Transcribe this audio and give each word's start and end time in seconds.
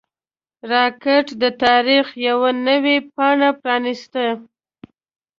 راکټ 0.71 1.25
د 1.41 1.43
تاریخ 1.63 2.05
یوه 2.27 2.49
نوې 2.67 2.97
پاڼه 3.15 3.49
پرانیسته 3.61 4.25